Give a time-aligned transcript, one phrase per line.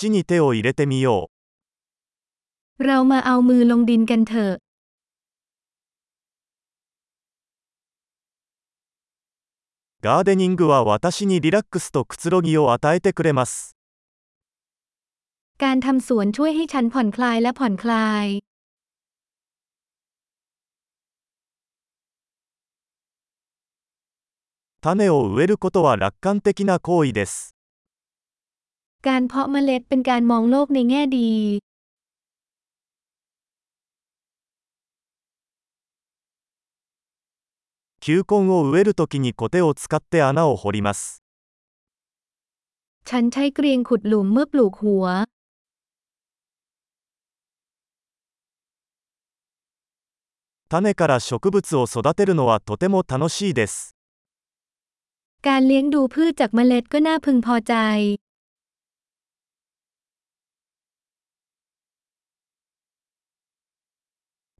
[0.00, 1.29] 土に手を入れてみよ
[2.79, 4.61] เรามาเอามือลงดินกันเถอะ う。
[10.01, 13.75] ガーデニングは私にリラックスとくつろぎを与えてくれます。
[15.63, 18.25] การทำสวนช่วยให้ฉันผ่อนคลายและผ่อนคลาย
[24.81, 27.55] 種を植えることは楽観的な行為です。
[29.08, 31.30] การเพาะเมล็ดเป็นการมองโลกในแง่ดี
[38.00, 41.22] 球根を植えるときにコテを使って穴を掘ります。
[43.08, 45.04] ฉันใช้เกรียงขุดหลุมเมื่อปลูกหัว
[50.68, 53.94] 種から植物を育てるのはとても楽しいです。
[55.46, 57.74] การเลี้ยงดูพืชจากเมล็ดก็น่าพึงพอใจ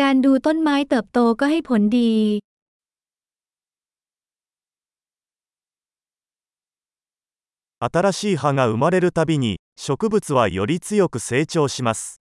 [0.00, 2.14] การดูต้นไม้เติบโตก็ให้ผลดี
[7.80, 12.20] 新しい葉が生まれるたびに、植物はより強く成長します。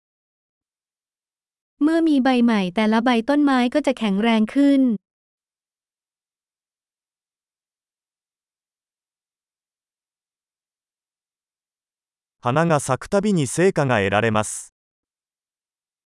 [1.79, 4.81] เมื่อมีใบใหม่แต่ละใบต้นไม้ก็จะแข็งแรงขึ้น
[12.39, 14.70] 花が咲くたびに成果が得られます。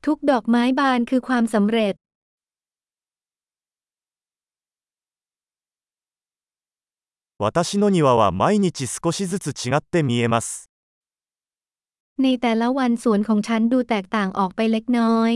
[0.06, 1.94] ทุกดอกไม้บานคือความสำเร็จ
[7.38, 10.68] 私の庭は毎日少しずつ違って見えます。
[12.22, 15.32] ในแต่ละวันสวนของฉันดูแตกต่างออกไปเล็กน้อย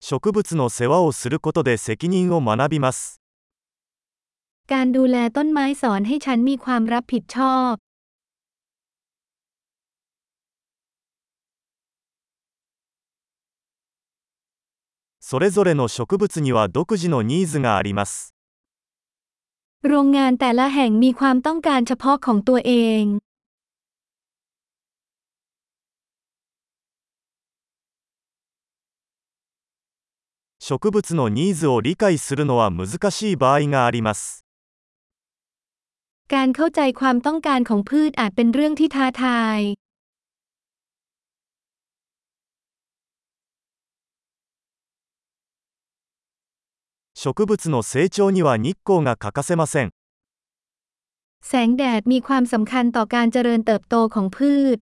[0.00, 3.20] 植物の世話をすることで責任を学びます。
[4.72, 7.74] การดูแลต้นไม้สอนให้ฉันมีความรับผิดชอบ
[15.20, 18.34] それぞれの植物には独自のニーズがあります。
[19.82, 22.72] โรงงานแต่ละแห่งมีความต้องการเฉพาะของตัวเอ
[23.02, 23.04] ง
[30.58, 34.43] 植物のニーズを理解するのは難しい場合があります。
[36.34, 39.58] การเข้าใจความต้องการของพืชอาจเป็นเรื่องที่ท้าทาย
[47.14, 49.90] 植物の成長には日光が欠かせません。
[51.48, 54.78] แสงแดดมีความสำคัญต่อการเจริญเติบโตของพืช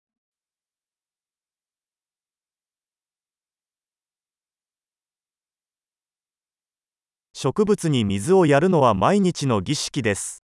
[7.34, 10.44] 植物に水をやるのは毎日の儀式です。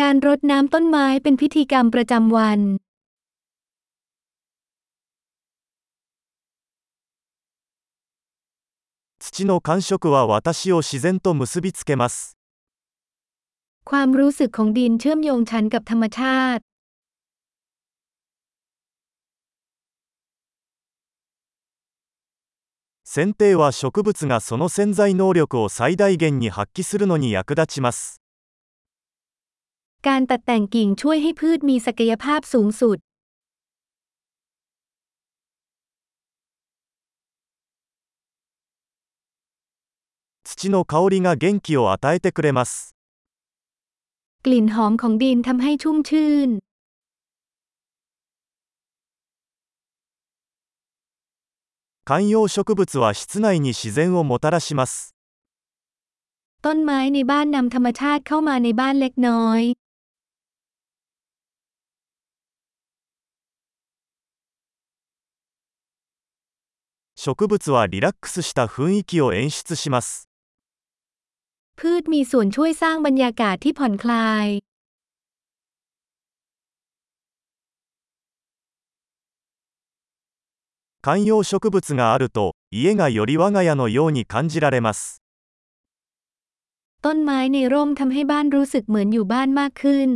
[0.00, 2.60] การรดน้ำต้นไม้เป็นพิธีกรรมประจำวัน
[9.18, 12.36] 土の感触は私を自然と結びつけます。
[13.84, 16.62] ความรู้สึกของดินเชื่อมโยงฉันกับธรรมชาติ
[23.04, 28.20] 剪定は植物がその潜在能力を最大限に発揮するのに役立ちます。
[30.08, 32.98] การตัดแต่งกิ่งช่วยให้พืชมีศักยภาพสูงสุด
[40.44, 42.94] 土の香りが元気を与えてくれます。
[44.44, 46.48] กลิ่นหอมของดินทำให้ชุ่มชื่น
[52.08, 55.14] 観葉植物は室内に自然をもたらします。
[56.64, 59.62] ต้นไม้ในบ้านนำธรรมชาติเข้ามาในบ้านเล็กน้อย
[67.25, 70.27] 植物はリラックスした雰囲気を演出します。
[71.77, 74.47] พืชมีส่วนช่วยสร้างบรรยากาศที่ผ่อนคลาย
[81.01, 85.21] 観葉植物があると家がより我が家のように感じられます。
[87.05, 90.09] ต้นไม้ในร่มทำให้บ้านรู้สึกเหมือนอยู่บ้านมากขึ้น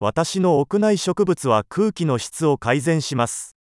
[0.00, 3.56] 私の屋内植物は空気の質を改善します。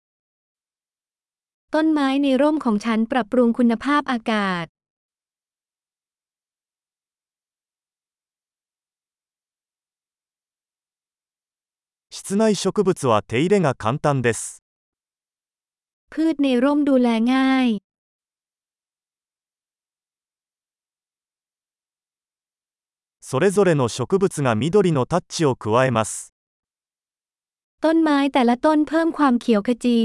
[1.74, 4.66] ต้นไม้ในร่มของฉันปรับปรุงคุณภาพอากาศ
[12.10, 14.62] 室内植物は手入れが簡単です。
[16.12, 17.68] พืชในร่มดูแลง่าย
[23.30, 26.32] それぞれの植物が緑のタッチを加えます。
[27.80, 29.98] ต้นไม้แต่ละต้นเพิ่มความเขียวขจี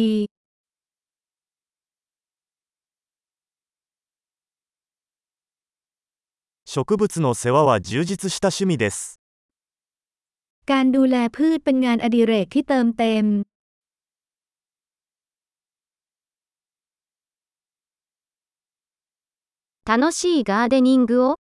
[6.66, 9.20] 植物の世話は充実した趣味です。
[10.66, 13.26] การดูแลพืชเป็นงานอดิเรกที่เติมเต็ม
[19.84, 21.42] 楽しいガーデニングを